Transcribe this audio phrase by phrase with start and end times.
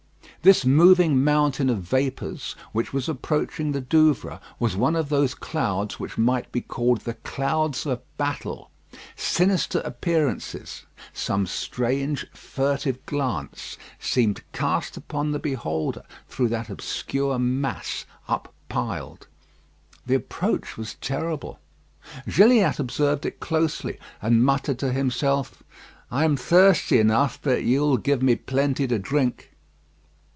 [0.43, 5.99] This moving mountain of vapours, which was approaching the Douvres, was one of those clouds
[5.99, 8.71] which might be called the clouds of battle.
[9.15, 18.05] Sinister appearances; some strange, furtive glance seemed cast upon the beholder through that obscure mass
[18.27, 19.27] up piled.
[20.07, 21.59] The approach was terrible.
[22.27, 25.61] Gilliatt observed it closely, and muttered to himself,
[26.09, 29.47] "I am thirsty enough, but you will give me plenty to drink."